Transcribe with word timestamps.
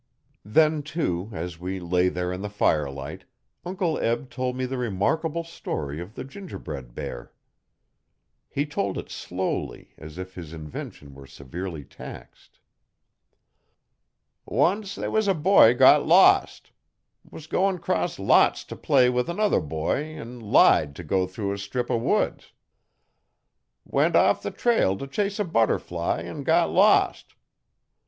Then, 0.43 0.81
too, 0.81 1.29
as 1.31 1.59
we 1.59 1.79
lay 1.79 2.09
there 2.09 2.33
in 2.33 2.41
the 2.41 2.49
firelight, 2.49 3.25
Uncle 3.63 3.99
Eb 3.99 4.31
told 4.31 4.57
the 4.57 4.75
remarkable 4.75 5.43
story 5.43 5.99
of 6.01 6.15
the 6.15 6.23
gingerbread 6.23 6.93
hear. 6.95 7.31
He 8.49 8.65
told 8.65 8.97
it 8.97 9.11
slowly, 9.11 9.93
as 9.99 10.17
if 10.17 10.33
his 10.33 10.53
invention 10.53 11.13
were 11.13 11.27
severely 11.27 11.83
taxed. 11.83 12.57
'Once 14.47 14.95
they 14.95 15.07
wuz 15.07 15.27
a 15.27 15.35
boy 15.35 15.75
got 15.75 16.07
lost. 16.07 16.71
Was 17.29 17.45
goin' 17.45 17.77
cross 17.77 18.17
lots 18.17 18.63
t' 18.63 18.75
play 18.75 19.07
with 19.07 19.27
'nother 19.29 19.61
boy 19.61 19.97
'n 20.19 20.39
lied 20.39 20.95
t' 20.95 21.03
go 21.03 21.27
through 21.27 21.53
a 21.53 21.59
strip 21.59 21.91
o' 21.91 21.97
woods. 21.97 22.53
Went 23.85 24.15
off 24.15 24.41
the 24.41 24.49
trail 24.49 24.97
t' 24.97 25.05
chase 25.05 25.37
a 25.37 25.45
butterfly 25.45 26.23
'n 26.23 26.41
got 26.41 26.71
lost. 26.71 27.35